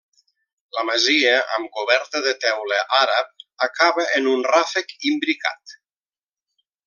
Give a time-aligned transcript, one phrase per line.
[0.77, 3.31] La masia amb coberta de teula àrab
[3.67, 5.77] acaba en un ràfec imbricat.